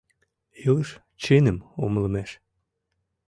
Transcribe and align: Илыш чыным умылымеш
Илыш 0.65 0.89
чыным 1.21 1.57
умылымеш 1.83 2.31